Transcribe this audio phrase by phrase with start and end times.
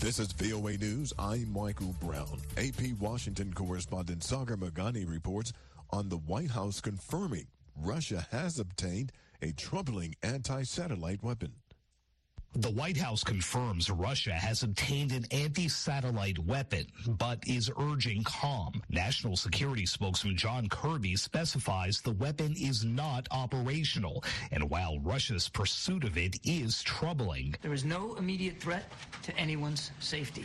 [0.00, 1.12] This is VOA News.
[1.18, 2.40] I'm Michael Brown.
[2.56, 5.52] AP Washington correspondent Sagar Meghani reports
[5.90, 7.46] on the White House confirming
[7.76, 9.12] Russia has obtained
[9.42, 11.52] a troubling anti-satellite weapon.
[12.54, 18.82] The White House confirms Russia has obtained an anti-satellite weapon, but is urging calm.
[18.88, 26.02] National Security spokesman John Kirby specifies the weapon is not operational, and while Russia's pursuit
[26.02, 28.90] of it is troubling, there is no immediate threat
[29.22, 30.44] to anyone's safety.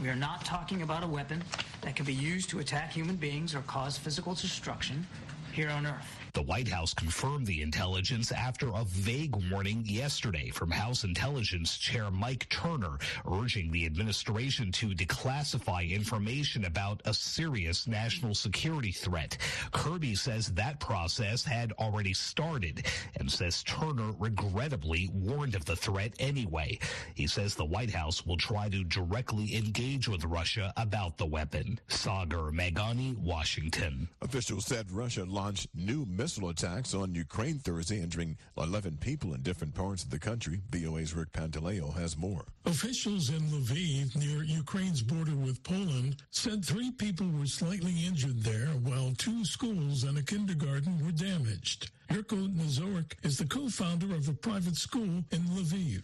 [0.00, 1.44] We are not talking about a weapon
[1.82, 5.06] that can be used to attack human beings or cause physical destruction
[5.52, 6.17] here on Earth.
[6.34, 12.10] The White House confirmed the intelligence after a vague warning yesterday from House Intelligence Chair
[12.10, 12.98] Mike Turner,
[13.30, 19.38] urging the administration to declassify information about a serious national security threat.
[19.72, 22.86] Kirby says that process had already started
[23.18, 26.78] and says Turner regrettably warned of the threat anyway.
[27.14, 31.80] He says the White House will try to directly engage with Russia about the weapon.
[31.88, 34.08] Sagar Meghani, Washington.
[34.22, 39.72] Officials said Russia launched new missile attacks on Ukraine Thursday, injuring 11 people in different
[39.72, 40.60] parts of the country.
[40.70, 42.44] VOA's Rick Pantaleo has more.
[42.66, 48.66] Officials in Lviv, near Ukraine's border with Poland, said three people were slightly injured there,
[48.82, 51.92] while two schools and a kindergarten were damaged.
[52.10, 56.02] Yurko Nazorek is the co-founder of a private school in Lviv.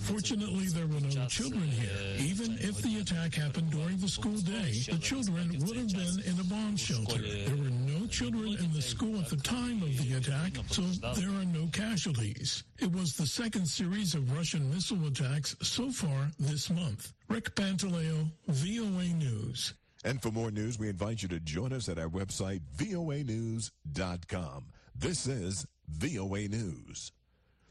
[0.00, 1.90] Fortunately, there were no children here.
[2.18, 6.40] Even if the attack happened during the school day, the children would have been in
[6.40, 7.18] a bomb shelter.
[7.18, 10.82] There were no children in the school at the time of the attack, so
[11.14, 12.64] there are no casualties.
[12.78, 17.12] It was the second series of Russian missile attacks so far this month.
[17.28, 19.74] Rick Pantaleo, VOA News.
[20.02, 24.64] And for more news, we invite you to join us at our website, voanews.com.
[24.94, 27.12] This is VOA News.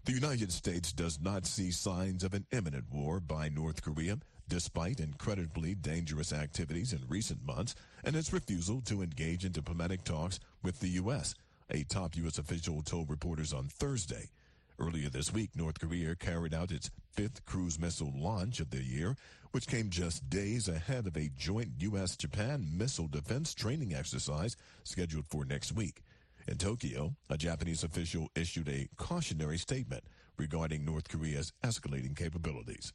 [0.05, 4.99] The United States does not see signs of an imminent war by North Korea, despite
[4.99, 7.73] incredibly dangerous activities in recent months
[8.03, 11.33] and its refusal to engage in diplomatic talks with the U.S.,
[11.71, 12.37] a top U.S.
[12.37, 14.29] official told reporters on Thursday.
[14.81, 19.17] Earlier this week, North Korea carried out its fifth cruise missile launch of the year,
[19.51, 22.15] which came just days ahead of a joint U.S.
[22.15, 26.01] Japan missile defense training exercise scheduled for next week.
[26.47, 30.05] In Tokyo, a Japanese official issued a cautionary statement
[30.37, 32.93] regarding North Korea's escalating capabilities.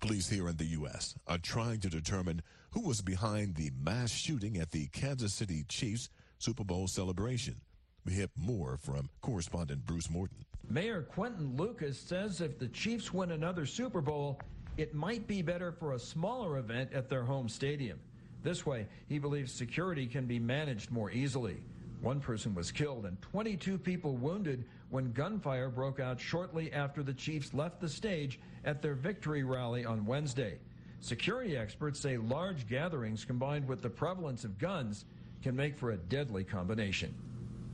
[0.00, 1.14] Police here in the U.S.
[1.26, 6.10] are trying to determine who was behind the mass shooting at the Kansas City Chiefs
[6.38, 7.62] Super Bowl celebration.
[8.04, 10.45] We have more from correspondent Bruce Morton.
[10.68, 14.40] Mayor Quinton Lucas says if the Chiefs win another Super Bowl,
[14.76, 17.98] it might be better for a smaller event at their home stadium.
[18.42, 21.58] This way, he believes security can be managed more easily.
[22.00, 27.14] One person was killed and 22 people wounded when gunfire broke out shortly after the
[27.14, 30.58] Chiefs left the stage at their victory rally on Wednesday.
[31.00, 35.04] Security experts say large gatherings combined with the prevalence of guns
[35.42, 37.14] can make for a deadly combination.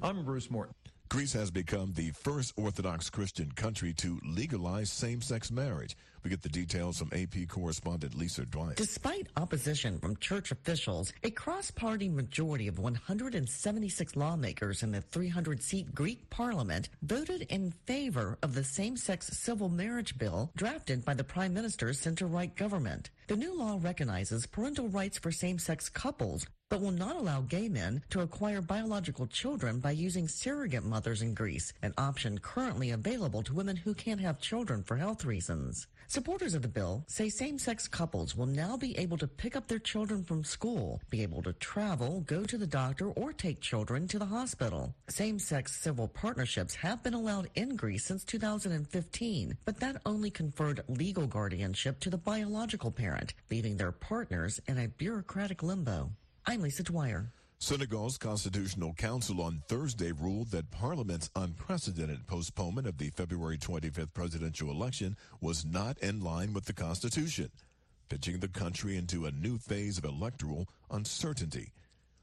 [0.02, 0.74] I'm Bruce Morton.
[1.12, 5.94] Greece has become the first Orthodox Christian country to legalize same sex marriage.
[6.24, 8.72] We get the details from AP correspondent Lisa Dwyer.
[8.76, 15.62] Despite opposition from church officials, a cross party majority of 176 lawmakers in the 300
[15.62, 21.12] seat Greek parliament voted in favor of the same sex civil marriage bill drafted by
[21.12, 23.10] the prime minister's center right government.
[23.28, 27.68] The new law recognizes parental rights for same sex couples but will not allow gay
[27.68, 33.42] men to acquire biological children by using surrogate mothers in Greece, an option currently available
[33.42, 35.86] to women who can't have children for health reasons.
[36.08, 39.78] Supporters of the bill say same-sex couples will now be able to pick up their
[39.78, 44.18] children from school, be able to travel, go to the doctor, or take children to
[44.18, 44.94] the hospital.
[45.08, 51.26] Same-sex civil partnerships have been allowed in Greece since 2015, but that only conferred legal
[51.26, 53.11] guardianship to the biological parent,
[53.50, 56.10] leaving their partners in a bureaucratic limbo.
[56.46, 57.32] I'm Lisa Dwyer.
[57.58, 64.70] Senegal's Constitutional Council on Thursday ruled that Parliament's unprecedented postponement of the February 25th presidential
[64.70, 67.50] election was not in line with the Constitution,
[68.08, 71.70] pitching the country into a new phase of electoral uncertainty.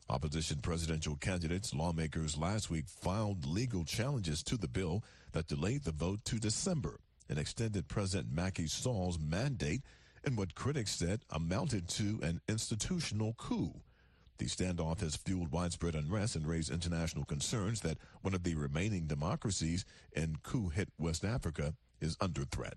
[0.09, 5.91] Opposition presidential candidates, lawmakers last week filed legal challenges to the bill that delayed the
[5.91, 6.99] vote to December
[7.29, 9.83] and extended President Macky Sall's mandate
[10.23, 13.73] in what critics said amounted to an institutional coup.
[14.37, 19.05] The standoff has fueled widespread unrest and raised international concerns that one of the remaining
[19.05, 22.75] democracies in coup hit West Africa is under threat.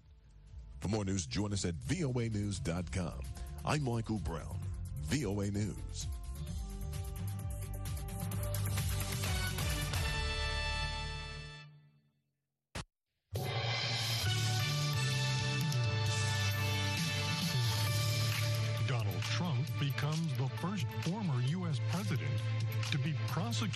[0.80, 3.20] For more news, join us at voanews.com.
[3.64, 4.58] I'm Michael Brown,
[5.04, 6.08] VOA News.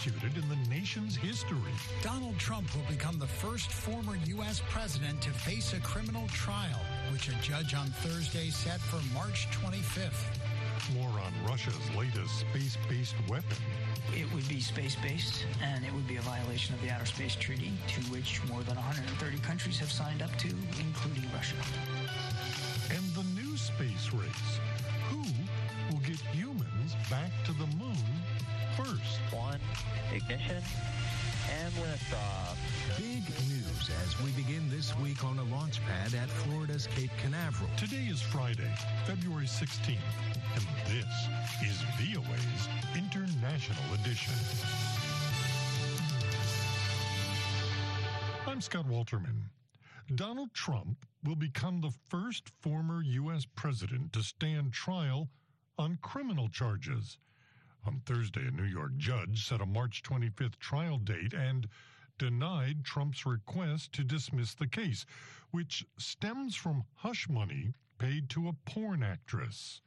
[0.06, 1.58] Prosecuted in the nation's history.
[2.02, 4.62] Donald Trump will become the first former U.S.
[4.68, 6.80] president to face a criminal trial,
[7.12, 10.38] which a judge on Thursday set for March 25th.
[10.94, 13.56] More on Russia's latest space based weapon.
[14.14, 17.34] It would be space based, and it would be a violation of the Outer Space
[17.34, 20.48] Treaty, to which more than 130 countries have signed up to,
[20.80, 21.56] including Russia.
[22.90, 24.45] And the new space race.
[30.12, 30.62] Ignition,
[31.62, 32.56] and liftoff.
[32.96, 37.70] Big news as we begin this week on a launch pad at Florida's Cape Canaveral.
[37.76, 38.70] Today is Friday,
[39.04, 39.96] February 16th,
[40.54, 41.28] and this
[41.62, 44.34] is VOA's International Edition.
[48.46, 49.42] I'm Scott Walterman.
[50.14, 53.44] Donald Trump will become the first former U.S.
[53.56, 55.28] president to stand trial
[55.78, 57.18] on criminal charges.
[57.86, 61.68] On Thursday, a New York judge set a March 25th trial date and
[62.18, 65.06] denied Trump's request to dismiss the case,
[65.52, 69.82] which stems from hush money paid to a porn actress.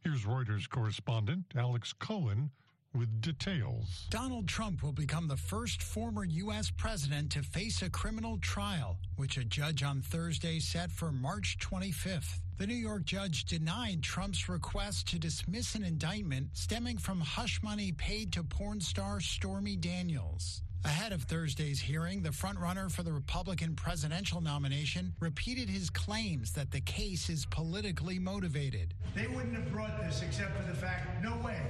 [0.00, 2.50] Here's Reuters correspondent Alex Cohen
[2.94, 4.06] with details.
[4.10, 6.70] Donald Trump will become the first former U.S.
[6.70, 12.40] president to face a criminal trial, which a judge on Thursday set for March 25th.
[12.58, 17.92] The New York judge denied Trump's request to dismiss an indictment stemming from hush money
[17.92, 20.62] paid to porn star Stormy Daniels.
[20.84, 26.72] Ahead of Thursday's hearing, the frontrunner for the Republican presidential nomination repeated his claims that
[26.72, 28.92] the case is politically motivated.
[29.14, 31.60] They wouldn't have brought this except for the fact, no way,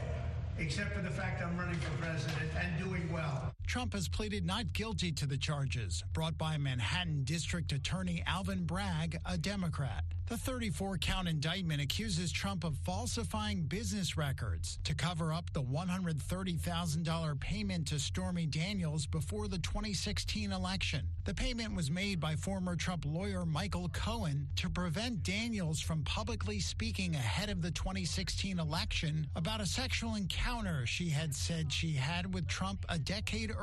[0.59, 3.53] except for the fact I'm running for president and doing well.
[3.73, 9.17] Trump has pleaded not guilty to the charges brought by Manhattan District Attorney Alvin Bragg,
[9.25, 10.05] a Democrat.
[10.29, 17.41] The 34 count indictment accuses Trump of falsifying business records to cover up the $130,000
[17.41, 21.07] payment to Stormy Daniels before the 2016 election.
[21.25, 26.61] The payment was made by former Trump lawyer Michael Cohen to prevent Daniels from publicly
[26.61, 32.33] speaking ahead of the 2016 election about a sexual encounter she had said she had
[32.33, 33.62] with Trump a decade earlier.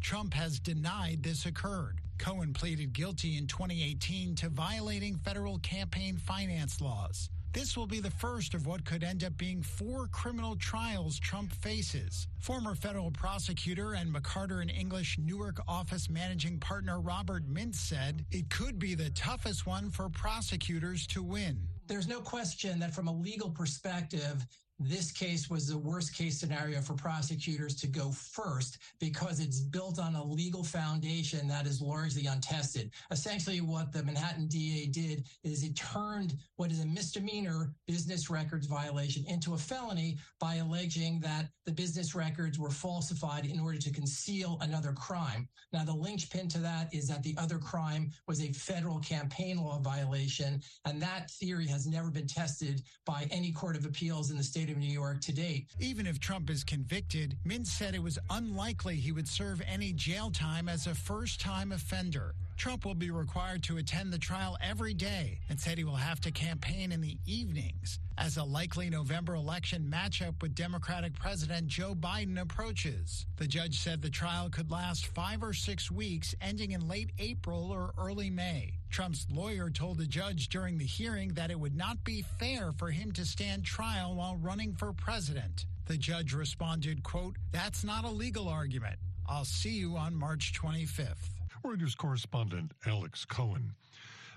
[0.00, 2.00] Trump has denied this occurred.
[2.18, 7.28] Cohen pleaded guilty in 2018 to violating federal campaign finance laws.
[7.52, 11.52] This will be the first of what could end up being four criminal trials Trump
[11.52, 12.28] faces.
[12.38, 18.48] Former federal prosecutor and McCarter and English Newark office managing partner Robert Mintz said it
[18.48, 21.58] could be the toughest one for prosecutors to win.
[21.88, 24.46] There's no question that from a legal perspective,
[24.78, 29.98] this case was the worst case scenario for prosecutors to go first because it's built
[29.98, 32.90] on a legal foundation that is largely untested.
[33.10, 38.66] Essentially, what the Manhattan DA did is it turned what is a misdemeanor business records
[38.66, 43.92] violation into a felony by alleging that the business records were falsified in order to
[43.92, 45.48] conceal another crime.
[45.72, 49.78] Now, the linchpin to that is that the other crime was a federal campaign law
[49.78, 54.42] violation, and that theory has never been tested by any court of appeals in the
[54.42, 55.66] state of New York to date.
[55.78, 60.30] Even if Trump is convicted, Mintz said it was unlikely he would serve any jail
[60.30, 62.34] time as a first time offender.
[62.56, 66.20] Trump will be required to attend the trial every day and said he will have
[66.20, 71.94] to campaign in the evenings as a likely November election matchup with Democratic President Joe
[71.94, 73.26] Biden approaches.
[73.36, 77.70] The judge said the trial could last five or six weeks, ending in late April
[77.70, 78.74] or early May.
[78.92, 82.90] Trump's lawyer told the judge during the hearing that it would not be fair for
[82.90, 85.64] him to stand trial while running for president.
[85.86, 88.96] The judge responded, quote, that's not a legal argument.
[89.26, 91.30] I'll see you on March 25th.
[91.64, 93.72] Reuters correspondent Alex Cohen.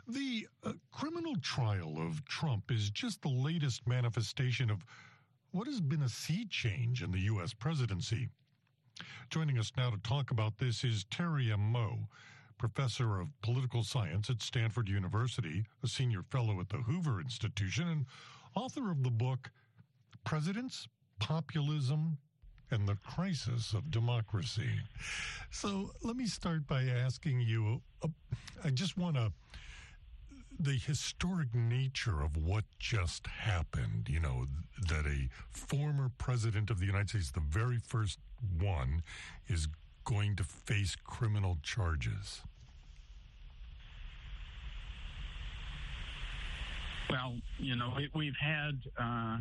[0.08, 4.86] The uh, criminal trial of Trump is just the latest manifestation of
[5.52, 7.54] what has been a sea change in the U.S.
[7.54, 8.30] presidency.
[9.30, 11.60] Joining us now to talk about this is Terry M.
[11.60, 12.08] Moe,
[12.58, 18.06] professor of political science at Stanford University, a senior fellow at the Hoover Institution, and
[18.56, 19.52] author of the book
[20.24, 20.88] Presidents,
[21.20, 22.18] Populism,
[22.72, 24.70] and the crisis of democracy.
[25.52, 28.08] So let me start by asking you uh,
[28.64, 29.32] I just want to
[30.60, 34.46] the historic nature of what just happened, you know,
[34.88, 38.20] that a former president of the United States, the very first
[38.60, 39.04] one,
[39.48, 39.68] is
[40.06, 42.42] going to face criminal charges.
[47.10, 49.38] Well, you know, we've had uh,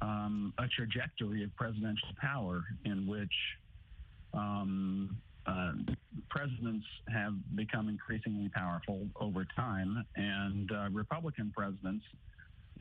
[0.00, 3.32] um, a trajectory of presidential power in which
[4.34, 5.72] um, uh,
[6.30, 12.04] presidents have become increasingly powerful over time, and uh, Republican presidents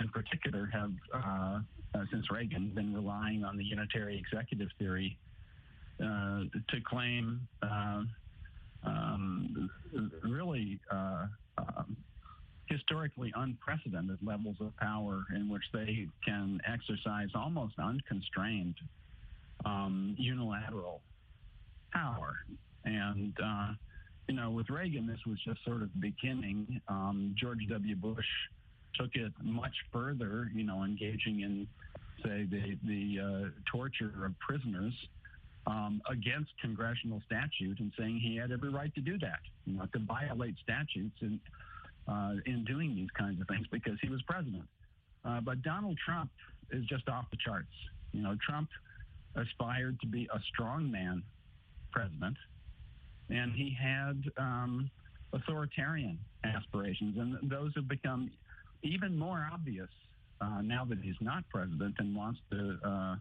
[0.02, 1.60] in particular, have uh,
[1.94, 5.18] uh, since Reagan been relying on the unitary executive theory
[6.02, 8.02] to claim uh,
[8.84, 9.70] um,
[10.24, 11.28] really uh,
[11.58, 11.96] um,
[12.66, 18.76] historically unprecedented levels of power in which they can exercise almost unconstrained
[19.66, 21.02] um, unilateral
[21.94, 22.38] power.
[22.86, 23.74] And, uh,
[24.28, 26.82] you know, with Reagan, this was just sort of the beginning.
[26.88, 27.96] Um, George W.
[27.96, 28.26] Bush
[28.96, 31.68] took it much further, you know, engaging in,
[32.24, 34.94] say, the, the uh, torture of prisoners
[35.68, 39.86] um, against congressional statute and saying he had every right to do that, you know,
[39.94, 41.40] to violate statutes in,
[42.08, 44.64] uh, in doing these kinds of things because he was president.
[45.24, 46.32] Uh, but Donald Trump
[46.72, 47.68] is just off the charts.
[48.12, 48.70] You know, Trump
[49.36, 51.22] aspired to be a strongman
[51.92, 52.38] president,
[53.30, 54.90] and he had um,
[55.34, 58.32] authoritarian aspirations, and those have become
[58.84, 59.90] even more obvious
[60.42, 63.16] uh, now that he's not president and wants to uh,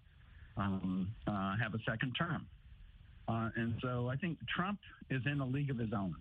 [0.61, 2.47] um, uh, have a second term.
[3.29, 6.15] Uh, and so I think Trump is in a league of his own.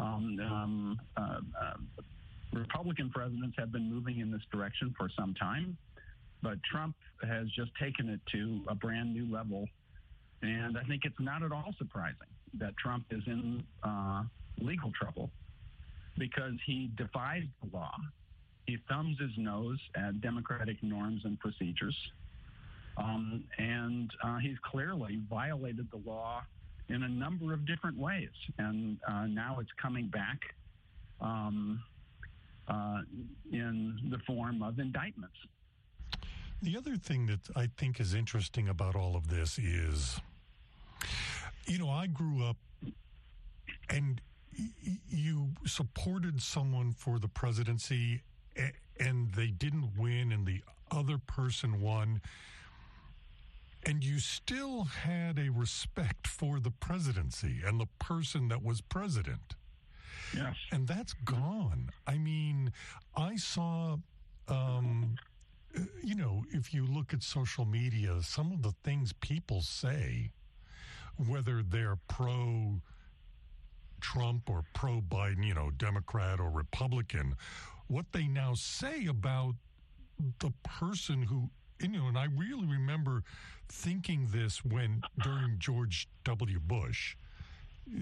[0.00, 1.74] Um, um, uh, uh,
[2.52, 5.76] Republican presidents have been moving in this direction for some time,
[6.42, 9.66] but Trump has just taken it to a brand new level.
[10.42, 12.28] And I think it's not at all surprising
[12.58, 14.22] that Trump is in uh,
[14.60, 15.30] legal trouble
[16.16, 17.94] because he defies the law.
[18.66, 21.96] He thumbs his nose at democratic norms and procedures.
[22.98, 26.42] Um, and uh, he's clearly violated the law
[26.88, 28.30] in a number of different ways.
[28.58, 30.40] And uh, now it's coming back
[31.20, 31.82] um,
[32.66, 33.02] uh,
[33.52, 35.36] in the form of indictments.
[36.60, 40.20] The other thing that I think is interesting about all of this is,
[41.66, 42.56] you know, I grew up
[43.88, 44.20] and
[45.08, 48.22] you supported someone for the presidency
[48.98, 52.20] and they didn't win and the other person won
[53.84, 59.54] and you still had a respect for the presidency and the person that was president.
[60.34, 60.56] Yes.
[60.72, 61.90] And that's gone.
[62.06, 62.72] I mean,
[63.16, 63.96] I saw,
[64.48, 65.16] um,
[66.02, 70.30] you know, if you look at social media, some of the things people say,
[71.26, 72.80] whether they're pro
[74.00, 77.34] Trump or pro Biden, you know, Democrat or Republican,
[77.88, 79.54] what they now say about
[80.40, 83.22] the person who you know, and I really remember
[83.68, 86.58] thinking this when during George W.
[86.60, 87.16] Bush,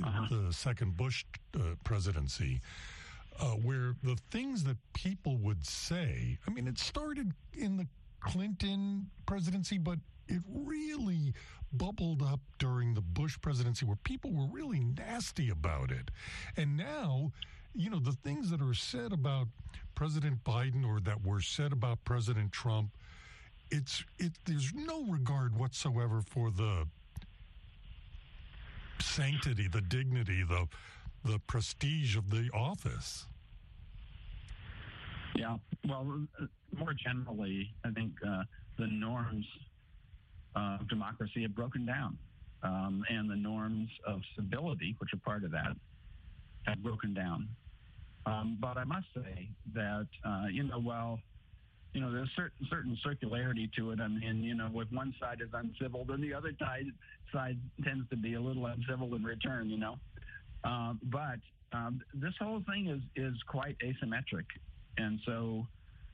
[0.02, 0.26] uh-huh.
[0.30, 2.61] the second Bush uh, presidency,
[3.38, 7.87] uh, where the things that people would say, I mean, it started in the
[8.21, 11.35] Clinton presidency, but it really
[11.73, 16.11] bubbled up during the Bush presidency where people were really nasty about it.
[16.56, 17.33] And now,
[17.75, 19.49] you know, the things that are said about
[19.95, 22.90] President Biden or that were said about President Trump
[23.70, 26.87] it's it there's no regard whatsoever for the
[29.00, 30.66] sanctity, the dignity, the
[31.25, 33.26] the prestige of the office.
[35.35, 35.56] Yeah,
[35.87, 36.26] well,
[36.78, 38.44] more generally, I think uh,
[38.78, 39.44] the norms
[40.54, 42.16] of democracy have broken down,
[42.62, 45.76] um, and the norms of civility, which are part of that,
[46.62, 47.49] have broken down.
[48.25, 51.20] Um, but I must say that uh, you know, well
[51.97, 54.00] you know, there's certain certain circularity to it.
[54.03, 56.85] I mean, you know, if one side is uncivil, then the other side
[57.33, 59.71] side tends to be a little uncivil in return.
[59.71, 59.95] You know,
[60.62, 61.38] uh, but
[61.73, 64.45] um, this whole thing is is quite asymmetric,
[64.99, 65.67] and so.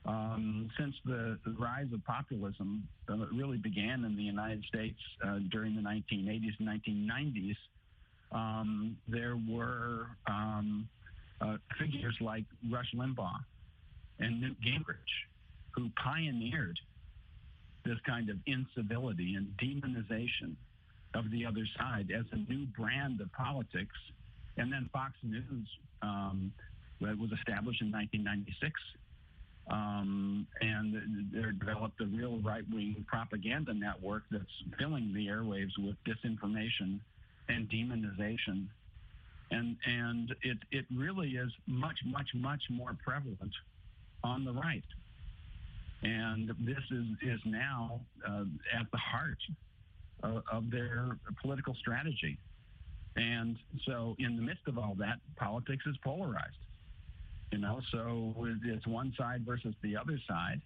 [0.05, 5.39] Um, since the, the, rise of populism uh, really began in the United States uh,
[5.49, 7.55] during the 1980s and 1990s,
[8.33, 10.89] um, there were um,
[11.39, 13.45] uh, figures like Rush Limbaugh
[14.19, 14.97] and Newt Gingrich
[15.75, 16.79] who pioneered
[17.85, 20.55] this kind of incivility and demonization
[21.15, 23.95] of the other side as a new brand of politics.
[24.57, 25.67] And then Fox News
[26.01, 26.51] um,
[27.01, 28.71] was established in 1996.
[29.71, 34.43] Um, and there developed a real right-wing propaganda network that's
[34.77, 36.99] filling the airwaves with disinformation
[37.47, 38.67] and demonization.
[39.51, 43.53] And, and it, it really is much, much, much more prevalent
[44.23, 44.83] on the right.
[46.03, 48.43] And this is, is now uh,
[48.77, 49.37] at the heart
[50.21, 52.37] of, of their political strategy.
[53.15, 56.57] And so, in the midst of all that, politics is polarized.
[57.51, 58.33] You know, so
[58.65, 60.61] it's one side versus the other side.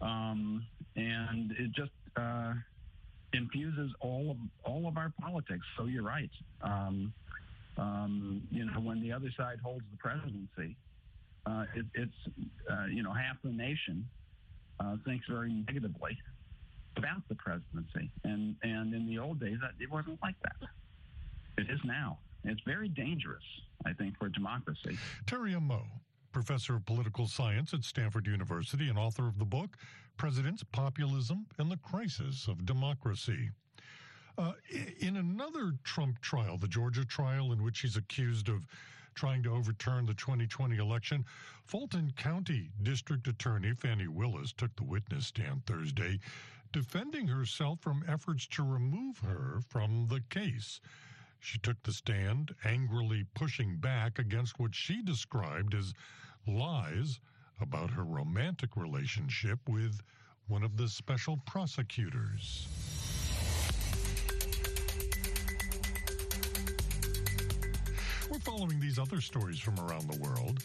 [0.00, 0.64] Um,
[0.94, 2.54] and it just uh,
[3.32, 5.66] infuses all of all of our politics.
[5.76, 6.30] So you're right.
[6.62, 7.12] Um,
[7.76, 10.76] um, you know, when the other side holds the presidency,
[11.46, 12.36] uh, it, it's
[12.70, 14.08] uh, you know half the nation
[14.80, 16.16] uh, thinks very negatively
[16.96, 20.68] about the presidency, and and in the old days it wasn't like that.
[21.56, 22.18] It is now.
[22.44, 23.42] It's very dangerous,
[23.84, 24.96] I think, for democracy.
[25.26, 25.86] Terry Moe,
[26.32, 29.76] professor of political science at Stanford University and author of the book
[30.16, 33.50] Presidents, Populism, and the Crisis of Democracy.
[34.36, 34.52] Uh,
[35.00, 38.66] in another Trump trial, the Georgia trial, in which he's accused of
[39.18, 41.24] trying to overturn the 2020 election,
[41.64, 46.20] Fulton County District Attorney Fani Willis took the witness stand Thursday,
[46.72, 50.80] defending herself from efforts to remove her from the case.
[51.40, 55.94] She took the stand, angrily pushing back against what she described as
[56.46, 57.18] lies
[57.60, 60.00] about her romantic relationship with
[60.46, 62.68] one of the special prosecutors.
[68.38, 70.62] We're following these other stories from around the world.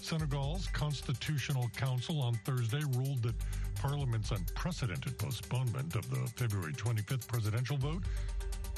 [0.00, 3.34] Senegal's Constitutional Council on Thursday ruled that
[3.74, 8.04] Parliament's unprecedented postponement of the February 25th presidential vote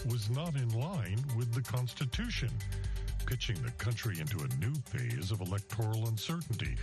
[0.08, 2.48] was not in line with the Constitution,
[3.26, 6.74] pitching the country into a new phase of electoral uncertainty.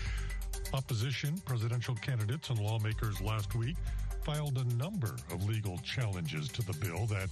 [0.73, 3.77] Opposition presidential candidates and lawmakers last week
[4.23, 7.29] filed a number of legal challenges to the bill that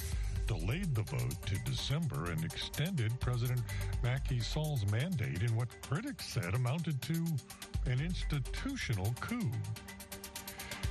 [0.48, 3.62] delayed the vote to December and extended President
[4.04, 7.26] Macky Sall's mandate in what critics said amounted to
[7.86, 9.52] an institutional coup.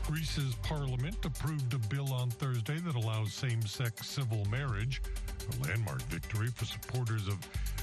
[0.06, 5.00] Greece's parliament approved a bill on Thursday that allows same sex civil marriage,
[5.48, 7.38] a landmark victory for supporters of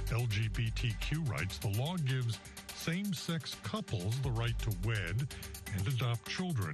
[0.07, 1.59] LGBTQ rights.
[1.59, 2.39] The law gives
[2.75, 5.27] same sex couples the right to wed
[5.73, 6.73] and adopt children.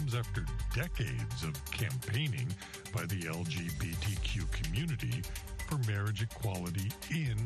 [0.00, 2.48] Comes after decades of campaigning
[2.90, 5.20] by the LGBTQ community
[5.68, 7.36] for marriage equality in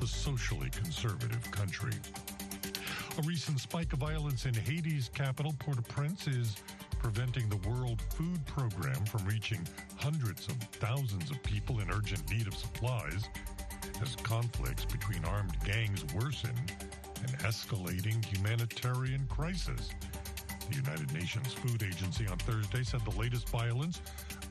[0.00, 1.94] the socially conservative country.
[3.16, 6.56] A recent spike of violence in Haiti's capital, Port au Prince, is
[6.98, 12.46] preventing the World Food Program from reaching hundreds of thousands of people in urgent need
[12.46, 13.30] of supplies
[14.02, 16.54] as conflicts between armed gangs worsen
[17.22, 19.90] an escalating humanitarian crisis.
[20.70, 24.00] The United Nations Food Agency on Thursday said the latest violence,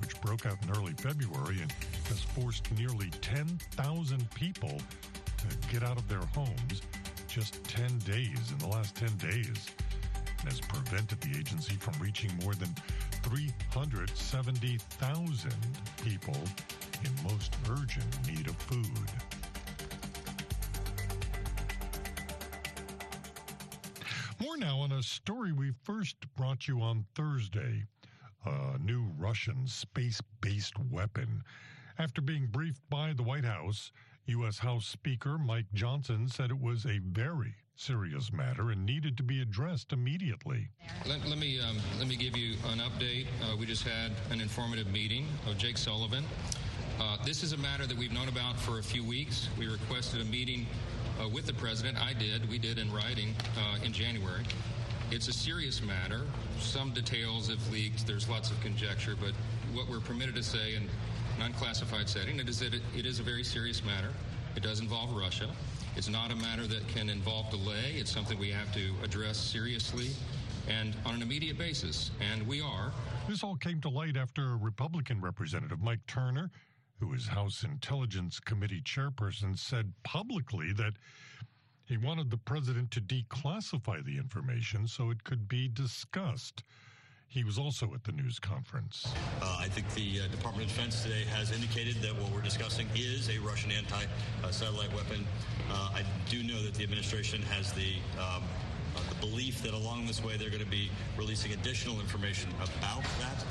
[0.02, 1.72] which broke out in early February and
[2.08, 4.80] has forced nearly 10,000 people
[5.38, 6.82] to get out of their homes,
[7.28, 9.72] just 10 days in the last 10 days
[10.44, 12.74] and has prevented the agency from reaching more than
[13.24, 15.54] 370,000
[16.04, 16.38] people
[17.04, 18.90] in most urgent need of food.
[24.40, 27.84] More now on a story we first brought you on Thursday
[28.46, 31.44] a new Russian space based weapon.
[32.00, 33.92] After being briefed by the White House,
[34.26, 34.58] U.S.
[34.58, 39.42] House Speaker Mike Johnson said it was a very serious matter and needed to be
[39.42, 40.70] addressed immediately.
[41.06, 43.28] Let, let me um, let me give you an update.
[43.44, 46.24] Uh, we just had an informative meeting of Jake Sullivan.
[47.00, 49.50] Uh, this is a matter that we've known about for a few weeks.
[49.58, 50.68] We requested a meeting
[51.22, 51.98] uh, with the president.
[51.98, 52.50] I did.
[52.50, 54.44] We did in writing uh, in January.
[55.12, 56.22] It's a serious matter.
[56.60, 58.08] Some details have leaked.
[58.08, 59.34] There's lots of conjecture, but
[59.74, 62.40] what we're permitted to say in an unclassified setting.
[62.40, 64.10] It is that it, it is a very serious matter.
[64.56, 65.50] It does involve Russia.
[65.96, 67.94] It's not a matter that can involve delay.
[67.96, 70.12] It's something we have to address seriously
[70.68, 72.92] and on an immediate basis, and we are.
[73.28, 76.50] This all came to light after Republican Representative Mike Turner,
[77.04, 80.94] who is House Intelligence Committee chairperson, said publicly that
[81.86, 86.64] he wanted the president to declassify the information so it could be discussed.
[87.28, 89.12] He was also at the news conference.
[89.42, 92.88] Uh, I think the uh, Department of Defense today has indicated that what we're discussing
[92.96, 94.06] is a Russian anti
[94.52, 95.26] satellite weapon.
[95.70, 98.44] Uh, I do know that the administration has the um,
[98.96, 103.04] uh, the belief that along this way they're going to be releasing additional information about
[103.20, 103.44] that.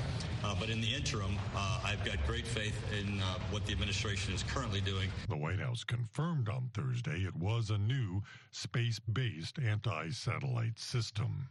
[0.44, 4.34] Uh, but in the interim, uh, I've got great faith in uh, what the administration
[4.34, 5.08] is currently doing.
[5.28, 11.48] The White House confirmed on Thursday it was a new space based anti satellite system.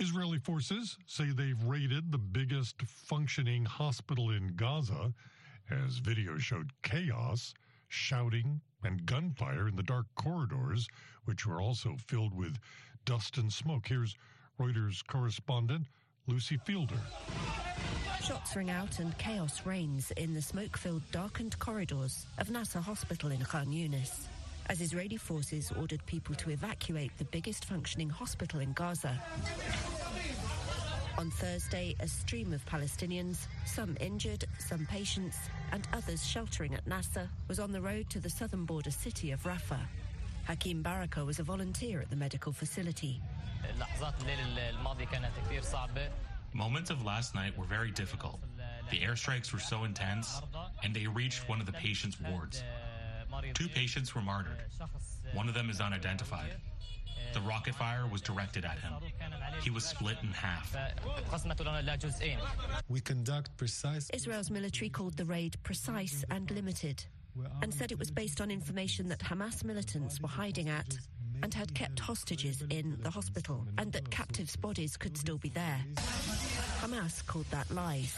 [0.00, 5.12] Israeli forces say they've raided the biggest functioning hospital in Gaza
[5.70, 7.54] as video showed chaos,
[7.88, 10.88] shouting, and gunfire in the dark corridors,
[11.26, 12.58] which were also filled with
[13.04, 13.86] dust and smoke.
[13.86, 14.16] Here's
[14.58, 15.86] Reuters correspondent
[16.30, 17.00] Lucy Fielder.
[18.22, 23.32] Shots ring out and chaos reigns in the smoke filled, darkened corridors of Nasser Hospital
[23.32, 24.28] in Khan Yunis
[24.70, 29.20] as Israeli forces ordered people to evacuate the biggest functioning hospital in Gaza.
[31.18, 35.36] On Thursday, a stream of Palestinians, some injured, some patients,
[35.72, 39.42] and others sheltering at Nasser, was on the road to the southern border city of
[39.42, 39.86] Rafah.
[40.44, 43.20] Hakim Baraka was a volunteer at the medical facility.
[46.52, 48.40] Moments of last night were very difficult.
[48.90, 50.40] The airstrikes were so intense,
[50.82, 52.64] and they reached one of the patient's wards.
[53.54, 54.64] Two patients were martyred.
[55.32, 56.56] One of them is unidentified.
[57.32, 58.94] The rocket fire was directed at him.
[59.62, 60.76] He was split in half.
[62.88, 64.10] We conduct precise.
[64.12, 67.04] Israel's military called the raid precise and limited
[67.62, 70.98] and said it was based on information that Hamas militants were hiding at
[71.42, 75.78] and had kept hostages in the hospital and that captives' bodies could still be there.
[76.80, 78.16] Hamas called that lies.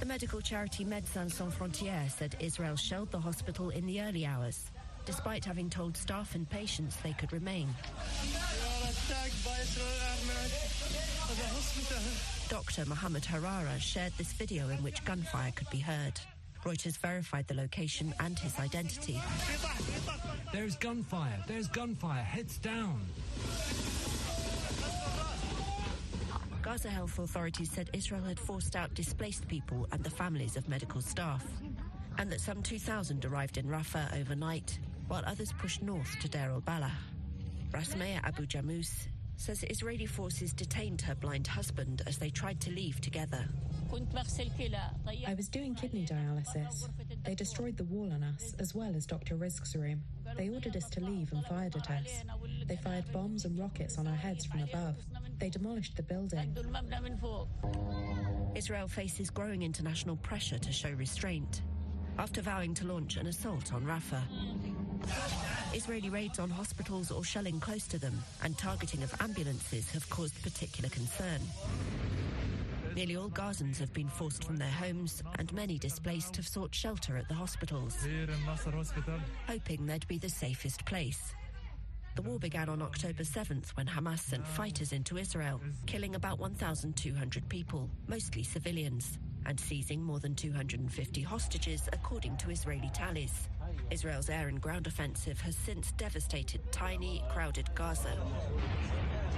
[0.00, 4.70] The medical charity Médecins Sans Frontières said Israel shelled the hospital in the early hours,
[5.06, 7.68] despite having told staff and patients they could remain.
[12.48, 12.84] Dr.
[12.86, 16.20] Mohammed Harara shared this video in which gunfire could be heard.
[16.64, 19.20] Reuters verified the location and his identity.
[20.56, 21.44] There's gunfire.
[21.46, 22.22] There's gunfire.
[22.22, 22.98] Heads down.
[26.62, 31.02] Gaza health authorities said Israel had forced out displaced people and the families of medical
[31.02, 31.44] staff,
[32.16, 36.90] and that some 2,000 arrived in Rafah overnight, while others pushed north to Deir al-Balah.
[37.72, 43.00] Rasmea Abu Jamous says Israeli forces detained her blind husband as they tried to leave
[43.00, 43.46] together.
[45.26, 46.88] I was doing kidney dialysis.
[47.24, 49.36] They destroyed the wall on us, as well as Dr.
[49.36, 50.02] Rizk's room.
[50.36, 52.24] They ordered us to leave and fired at us.
[52.66, 54.96] They fired bombs and rockets on our heads from above.
[55.38, 56.56] They demolished the building.
[58.54, 61.62] Israel faces growing international pressure to show restraint
[62.18, 64.22] after vowing to launch an assault on Rafah.
[65.76, 70.42] Israeli raids on hospitals or shelling close to them and targeting of ambulances have caused
[70.42, 71.42] particular concern.
[72.94, 77.18] Nearly all Gazans have been forced from their homes, and many displaced have sought shelter
[77.18, 77.94] at the hospitals,
[79.46, 81.34] hoping they'd be the safest place.
[82.14, 87.48] The war began on October 7th when Hamas sent fighters into Israel, killing about 1,200
[87.50, 93.50] people, mostly civilians, and seizing more than 250 hostages, according to Israeli tallies.
[93.90, 98.12] Israel's air and ground offensive has since devastated tiny, crowded Gaza,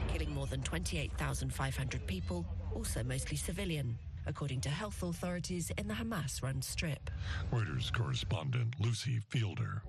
[0.08, 6.42] killing more than 28,500 people, also mostly civilian, according to health authorities in the Hamas
[6.42, 7.10] run strip.
[7.52, 9.82] Reuters correspondent Lucy Fielder.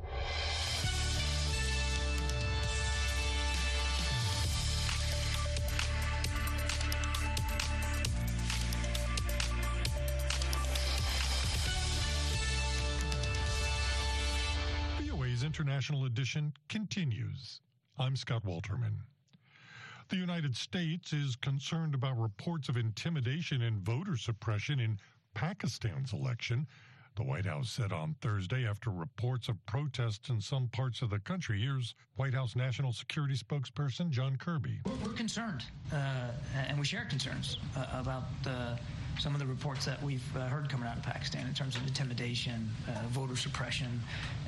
[15.70, 17.62] International Edition continues.
[18.00, 18.94] I'm Scott Walterman.
[20.10, 24.98] The United States is concerned about reports of intimidation and voter suppression in
[25.36, 26.66] Pakistan's election.
[27.18, 31.20] The White House said on Thursday after reports of protests in some parts of the
[31.20, 31.62] country.
[31.62, 34.80] Here's White House National Security spokesperson John Kirby.
[35.06, 36.32] We're concerned, uh,
[36.68, 38.76] and we share concerns uh, about uh,
[39.20, 41.86] some of the reports that we've uh, heard coming out of Pakistan in terms of
[41.86, 44.00] intimidation, uh, voter suppression,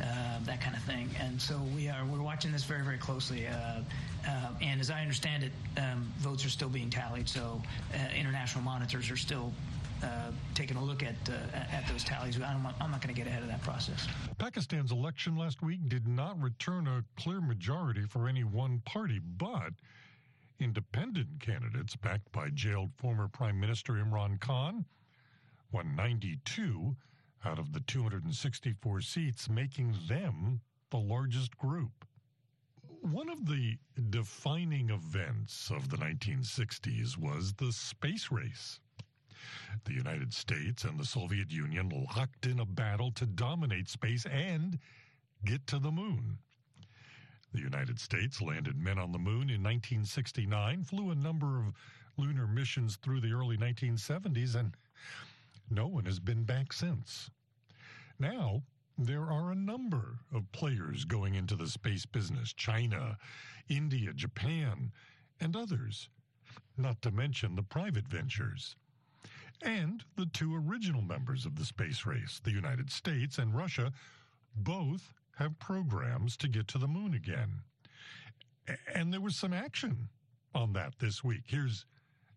[0.01, 1.09] uh, that kind of thing.
[1.19, 3.47] And so we are we're watching this very very closely.
[4.61, 7.27] and as I understand it, um, votes are still being tallied.
[7.27, 7.61] So
[8.15, 9.51] international monitors are still
[10.03, 12.35] uh, taking a look at uh, at those tallies.
[12.41, 14.07] I'm not, not going to get ahead of that process.
[14.39, 19.73] Pakistan's election last week did not return a clear majority for any one party, but
[20.59, 24.85] independent candidates backed by jailed former Prime Minister Imran Khan
[25.71, 26.95] won 92
[27.45, 32.05] out of the 264 seats, making them the largest group.
[33.01, 33.77] One of the
[34.09, 38.79] defining events of the 1960s was the space race.
[39.85, 44.77] The United States and the Soviet Union locked in a battle to dominate space and
[45.43, 46.37] get to the moon.
[47.53, 51.73] The United States landed men on the moon in 1969, flew a number of
[52.15, 54.75] lunar missions through the early 1970s, and
[55.69, 57.29] no one has been back since.
[58.17, 58.63] Now,
[58.97, 63.17] there are a number of players going into the space business China,
[63.67, 64.91] India, Japan,
[65.39, 66.09] and others,
[66.77, 68.75] not to mention the private ventures.
[69.61, 73.91] And the two original members of the space race, the United States and Russia,
[74.55, 77.49] both have programs to get to the moon again.
[78.93, 80.09] And there was some action
[80.53, 81.41] on that this week.
[81.47, 81.85] Here's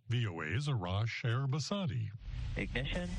[0.08, 2.08] VOA's Arash Arabasadi.
[2.56, 3.10] Ignition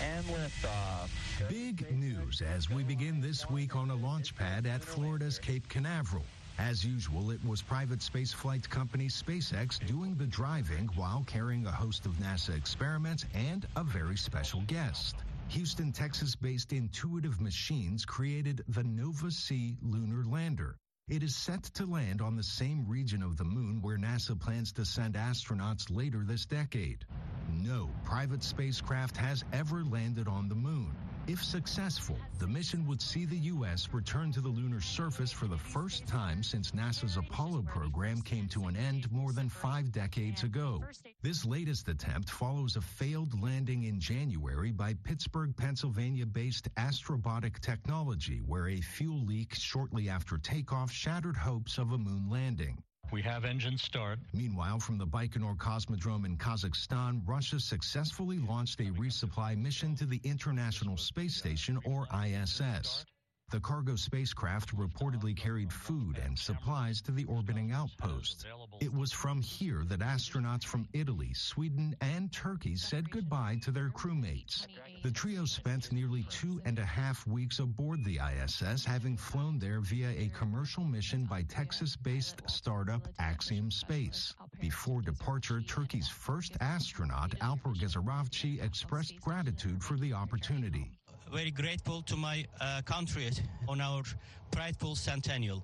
[0.00, 1.10] and liftoff.
[1.48, 6.24] Big news as we begin this week on a launch pad at Florida's Cape Canaveral.
[6.58, 12.06] As usual, it was private spaceflight company SpaceX doing the driving while carrying a host
[12.06, 15.16] of NASA experiments and a very special guest.
[15.50, 20.76] Houston, Texas based Intuitive Machines created the Nova C lunar lander.
[21.08, 24.70] It is set to land on the same region of the moon where NASA plans
[24.74, 27.04] to send astronauts later this decade.
[27.50, 30.94] No private spacecraft has ever landed on the moon.
[31.26, 33.88] If successful, the mission would see the U.S.
[33.92, 38.66] return to the lunar surface for the first time since NASA's Apollo program came to
[38.66, 40.82] an end more than five decades ago.
[41.22, 48.40] This latest attempt follows a failed landing in January by Pittsburgh, Pennsylvania based Astrobotic Technology,
[48.44, 52.82] where a fuel leak shortly after takeoff shattered hopes of a moon landing.
[53.12, 54.20] We have engines start.
[54.32, 60.20] Meanwhile, from the Baikonur Cosmodrome in Kazakhstan, Russia successfully launched a resupply mission to the
[60.22, 63.04] International Space Station, or ISS.
[63.50, 68.46] The cargo spacecraft reportedly carried food and supplies to the orbiting outpost.
[68.80, 73.88] It was from here that astronauts from Italy, Sweden, and Turkey said goodbye to their
[73.88, 74.68] crewmates.
[75.02, 79.80] The trio spent nearly two and a half weeks aboard the ISS, having flown there
[79.80, 84.32] via a commercial mission by Texas based startup Axiom Space.
[84.60, 90.99] Before departure, Turkey's first astronaut, Alper Gezeravci, expressed gratitude for the opportunity
[91.32, 93.30] very grateful to my uh, country
[93.68, 94.02] on our
[94.50, 95.62] prideful centennial.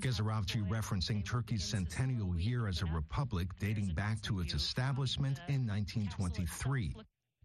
[0.00, 6.94] Gezeravci referencing Turkey's centennial year as a republic dating back to its establishment in 1923.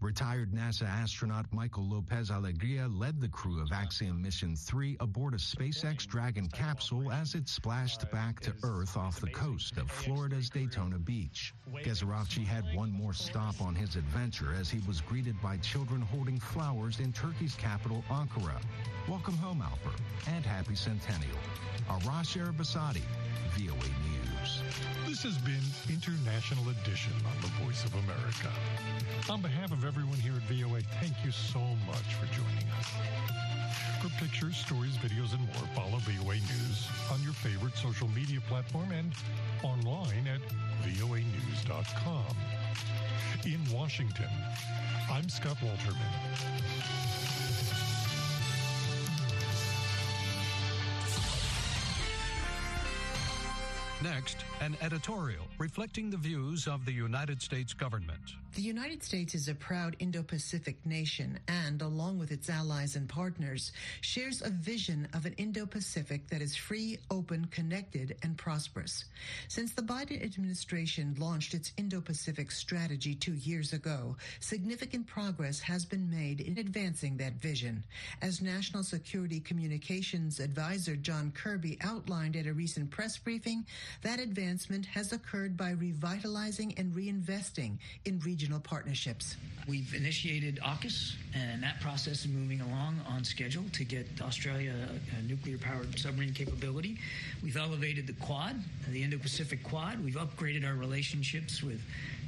[0.04, 5.38] Retired NASA astronaut Michael Lopez Alegria led the crew of Axiom Mission 3 aboard a
[5.38, 11.00] SpaceX Dragon capsule as it splashed back to Earth off the coast of Florida's Daytona
[11.00, 11.54] Beach.
[11.86, 16.38] Gezeravci had one more stop on his adventure as he was greeted by children holding
[16.38, 18.62] flowers in Turkey's capital, Ankara.
[19.08, 21.38] Welcome home, Alper, and happy centennial.
[21.90, 23.04] Arash Arabasadi,
[23.56, 24.23] VOA News.
[25.14, 25.62] This has been
[25.94, 28.50] International Edition on the Voice of America.
[29.30, 32.90] On behalf of everyone here at VOA, thank you so much for joining us.
[34.02, 38.92] For pictures, stories, videos, and more, follow VOA News on your favorite social media platform
[38.92, 39.14] and
[39.62, 40.42] online at
[40.82, 42.36] voanews.com.
[43.46, 44.32] In Washington,
[45.12, 47.93] I'm Scott Walterman.
[54.04, 58.43] Next, an editorial reflecting the views of the United States government.
[58.56, 63.72] The United States is a proud Indo-Pacific nation and, along with its allies and partners,
[64.02, 69.06] shares a vision of an Indo-Pacific that is free, open, connected, and prosperous.
[69.48, 76.08] Since the Biden administration launched its Indo-Pacific strategy two years ago, significant progress has been
[76.08, 77.84] made in advancing that vision.
[78.22, 83.66] As National Security Communications Advisor John Kirby outlined at a recent press briefing,
[84.04, 89.36] that advancement has occurred by revitalizing and reinvesting in regional partnerships.
[89.68, 94.74] We've initiated AUKUS, and that process is moving along on schedule to get Australia
[95.18, 96.98] a nuclear powered submarine capability.
[97.42, 98.56] We've elevated the Quad,
[98.90, 100.04] the Indo Pacific Quad.
[100.04, 101.80] We've upgraded our relationships with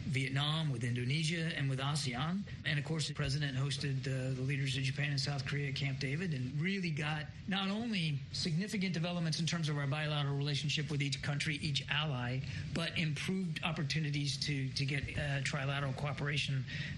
[0.07, 2.41] Vietnam, with Indonesia, and with ASEAN.
[2.65, 5.75] And of course, the president hosted uh, the leaders of Japan and South Korea at
[5.75, 10.89] Camp David and really got not only significant developments in terms of our bilateral relationship
[10.91, 12.39] with each country, each ally,
[12.73, 15.95] but improved opportunities to, to get uh, trilateral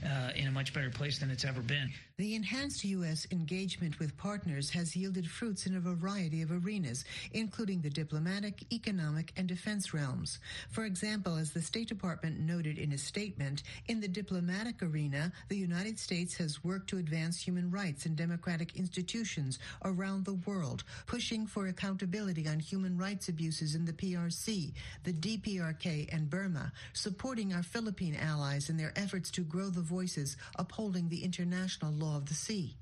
[0.05, 1.91] uh, in a much better place than it's ever been.
[2.17, 3.27] The enhanced U.S.
[3.29, 9.33] engagement with partners has yielded fruits in a variety of arenas, including the diplomatic, economic,
[9.37, 10.39] and defense realms.
[10.71, 15.57] For example, as the State Department noted in a statement, in the diplomatic arena, the
[15.57, 21.45] United States has worked to advance human rights and democratic institutions around the world, pushing
[21.45, 24.71] for accountability on human rights abuses in the PRC,
[25.03, 30.35] the DPRK, and Burma, supporting our Philippine allies in their efforts to grow the voices
[30.55, 32.75] upholding the international law of the sea.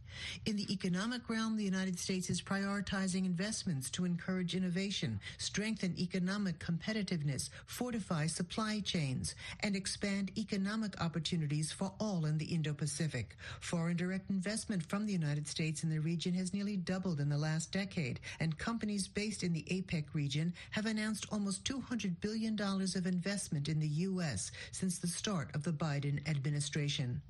[0.46, 6.60] In the economic realm, the United States is prioritizing investments to encourage innovation, strengthen economic
[6.60, 13.36] competitiveness, fortify supply chains, and expand economic opportunities for all in the Indo-Pacific.
[13.60, 17.38] Foreign direct investment from the United States in the region has nearly doubled in the
[17.38, 23.06] last decade, and companies based in the APEC region have announced almost $200 billion of
[23.08, 24.52] investment in the U.S.
[24.72, 27.22] since the start of the Biden administration.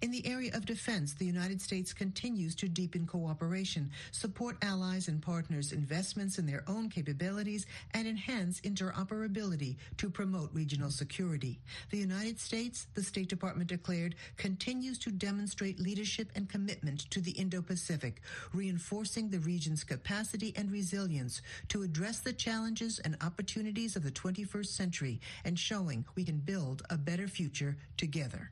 [0.00, 5.22] In the area of defense, the United States continues to deepen cooperation, support allies and
[5.22, 11.60] partners' investments in their own capabilities, and enhance interoperability to promote regional security.
[11.90, 17.30] The United States, the State Department declared, continues to demonstrate leadership and commitment to the
[17.30, 18.20] Indo-Pacific,
[18.52, 24.66] reinforcing the region's capacity and resilience to address the challenges and opportunities of the 21st
[24.66, 28.50] century and showing we can build a better future together.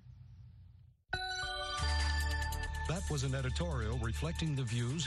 [2.88, 5.00] That was an editorial reflecting the views